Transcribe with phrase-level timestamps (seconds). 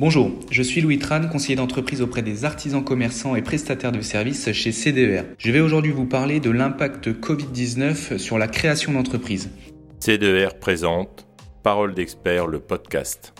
[0.00, 4.52] Bonjour, je suis Louis Tran, conseiller d'entreprise auprès des artisans commerçants et prestataires de services
[4.52, 5.22] chez CDER.
[5.38, 9.50] Je vais aujourd'hui vous parler de l'impact Covid-19 sur la création d'entreprise.
[9.98, 11.26] CDER présente
[11.64, 13.34] Parole d'expert, le podcast.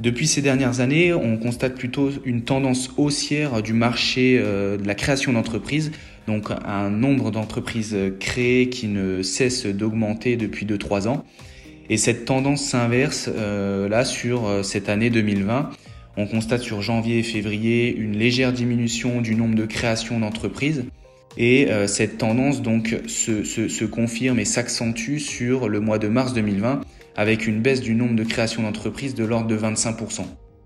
[0.00, 4.96] Depuis ces dernières années, on constate plutôt une tendance haussière du marché euh, de la
[4.96, 5.92] création d'entreprises,
[6.26, 11.24] donc un nombre d'entreprises créées qui ne cesse d'augmenter depuis 2-3 ans.
[11.88, 15.70] Et cette tendance s'inverse euh, là sur euh, cette année 2020
[16.20, 20.84] on constate sur janvier et février une légère diminution du nombre de créations d'entreprises.
[21.36, 26.82] Et euh, cette tendance donc se, confirme et s'accentue sur le mois de mars 2020
[27.16, 30.22] avec une baisse du nombre de créations d'entreprises de l'ordre de 25%.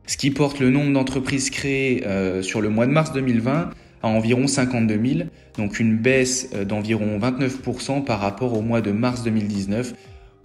[0.07, 3.71] Ce qui porte le nombre d'entreprises créées euh, sur le mois de mars 2020
[4.03, 8.91] à environ 52 000, donc une baisse euh, d'environ 29% par rapport au mois de
[8.91, 9.95] mars 2019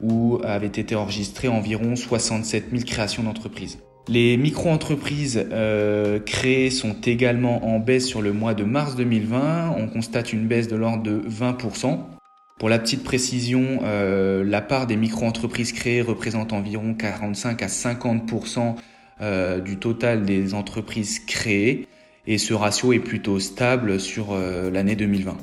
[0.02, 3.80] où avaient été enregistrées environ 67 000 créations d'entreprises.
[4.10, 9.76] Les micro-entreprises euh, créées sont également en baisse sur le mois de mars 2020.
[9.78, 12.00] On constate une baisse de l'ordre de 20%.
[12.58, 18.78] Pour la petite précision, euh, la part des micro-entreprises créées représente environ 45 à 50%
[19.22, 21.88] euh, du total des entreprises créées
[22.26, 25.38] et ce ratio est plutôt stable sur l'année 2020.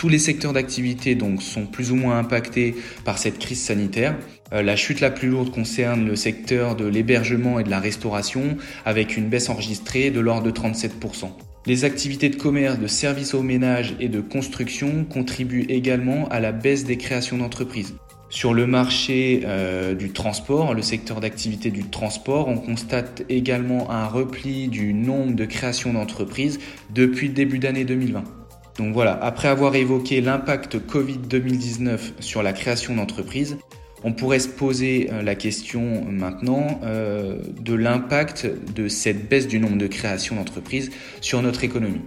[0.00, 4.16] Tous les secteurs d'activité donc sont plus ou moins impactés par cette crise sanitaire.
[4.50, 8.56] Euh, la chute la plus lourde concerne le secteur de l'hébergement et de la restauration
[8.86, 11.28] avec une baisse enregistrée de l'ordre de 37%.
[11.66, 16.52] Les activités de commerce, de services au ménage et de construction contribuent également à la
[16.52, 17.94] baisse des créations d'entreprises.
[18.30, 24.06] Sur le marché euh, du transport, le secteur d'activité du transport, on constate également un
[24.06, 28.39] repli du nombre de créations d'entreprises depuis le début d'année 2020.
[28.80, 33.58] Donc voilà, après avoir évoqué l'impact Covid 2019 sur la création d'entreprises,
[34.04, 39.60] on pourrait se poser euh, la question maintenant euh, de l'impact de cette baisse du
[39.60, 42.00] nombre de créations d'entreprises sur notre économie.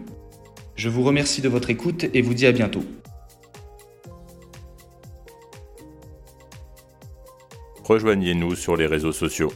[0.75, 2.83] Je vous remercie de votre écoute et vous dis à bientôt.
[7.83, 9.53] Rejoignez-nous sur les réseaux sociaux.